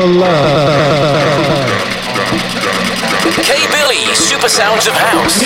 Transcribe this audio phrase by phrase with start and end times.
[0.00, 1.70] for love.
[3.42, 5.42] K Billy, Super Sounds of House.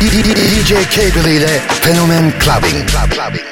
[0.00, 2.86] DJ K Billy The Fenomen Clubbing.
[2.88, 3.49] Club, clubbing.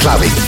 [0.00, 0.47] Clubbing.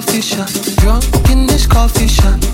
[0.00, 2.47] Coffee shop, drunk in this coffee shop,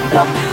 [0.00, 0.51] look.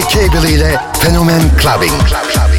[0.00, 1.92] Cable ile Fenomen Clubbing.
[2.04, 2.55] Clubbing.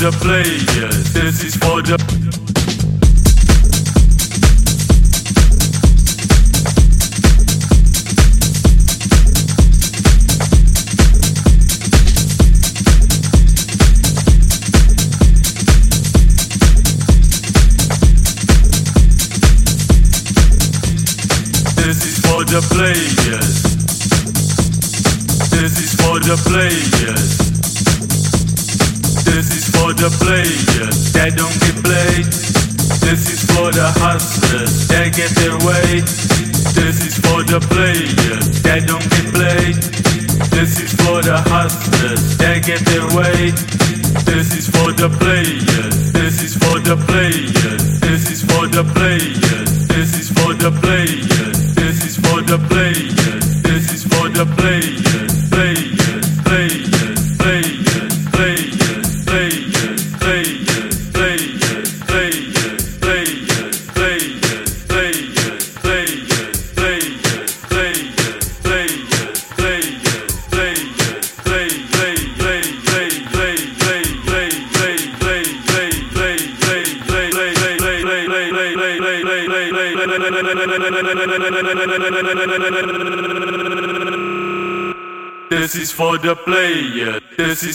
[0.00, 1.12] The players.
[1.12, 2.19] This is for the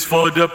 [0.05, 0.54] for the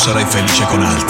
[0.00, 1.09] Sarai felice con altri.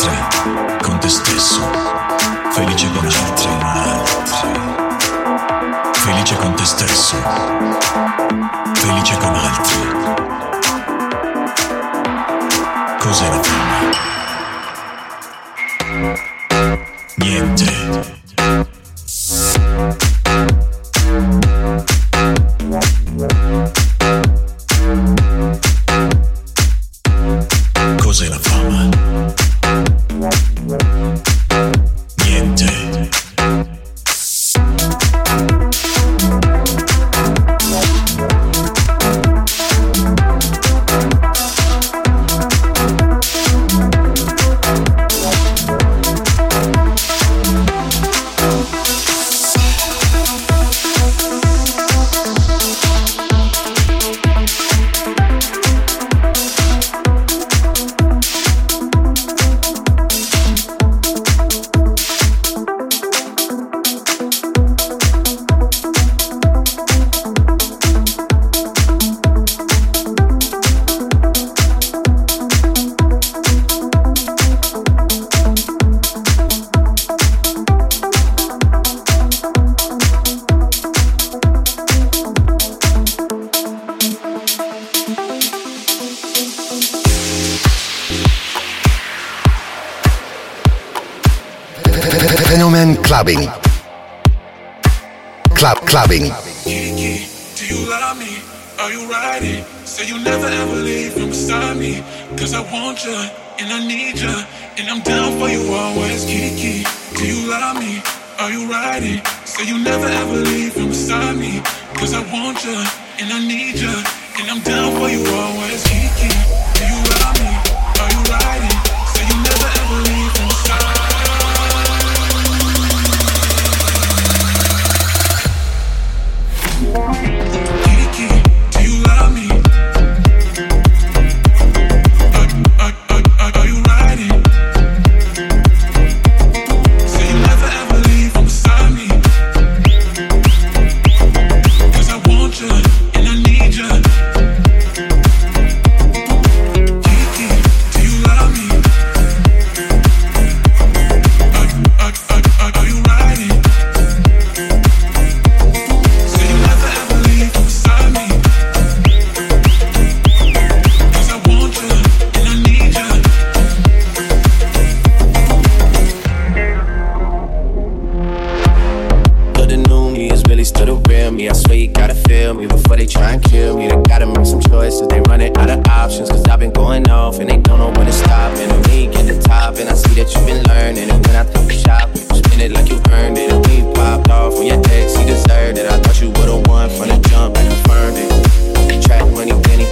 [171.32, 171.48] Me.
[171.48, 173.88] I swear you gotta feel me before they try and kill me.
[173.88, 175.06] They gotta make some choices.
[175.08, 176.30] They running out of options.
[176.30, 178.56] Cause I've been going off and they don't know when to stop.
[178.58, 179.76] And I'm weak the top.
[179.78, 181.10] And I see that you've been learning.
[181.10, 183.52] And when I think you shop, you spin it like you earned it.
[183.52, 185.86] And we popped off when your ex, he deserved it.
[185.86, 187.56] I thought you would've won from the jump.
[187.56, 189.02] I confirmed it.
[189.04, 189.86] Track money, penny.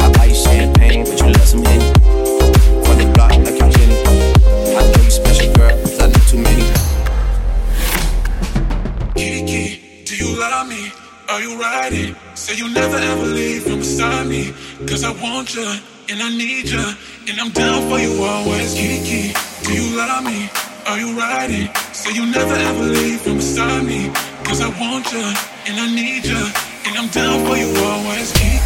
[0.00, 1.88] I buy you champagne, but you love some Henny.
[2.84, 3.59] From the block like
[11.30, 12.16] Are you riding?
[12.34, 14.52] Say you never ever leave from beside me.
[14.88, 15.62] Cause I want you
[16.10, 16.84] and I need you.
[17.28, 18.74] And I'm down for you always.
[18.74, 20.50] Kiki, do you love me?
[20.88, 21.72] Are you riding?
[21.92, 24.10] Say you never ever leave from beside me.
[24.42, 26.42] Cause I want you and I need you.
[26.86, 28.32] And I'm down for you always.
[28.32, 28.59] Kiki,